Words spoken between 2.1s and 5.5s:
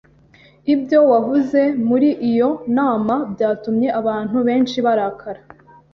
iyo nama byatumye abantu benshi barakara.